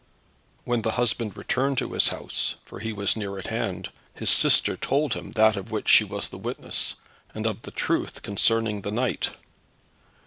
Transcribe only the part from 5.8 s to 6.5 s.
she was the